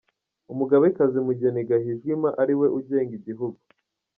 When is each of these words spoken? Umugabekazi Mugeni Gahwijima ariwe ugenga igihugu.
Umugabekazi 0.51 1.17
Mugeni 1.27 1.61
Gahwijima 1.69 2.29
ariwe 2.41 2.67
ugenga 2.79 3.11
igihugu. 3.19 3.59